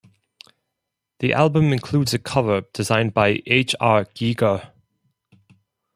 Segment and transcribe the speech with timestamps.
[1.19, 3.75] The album includes a cover designed by H.
[3.79, 4.05] R.
[4.05, 4.71] Giger.